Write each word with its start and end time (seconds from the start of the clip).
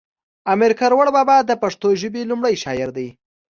امیر 0.53 0.71
کړوړ 0.79 1.07
بابا 1.15 1.37
د 1.45 1.51
پښتو 1.63 1.87
ژبی 2.01 2.21
لومړی 2.29 2.55
شاعر 2.63 2.89
دی 2.97 3.07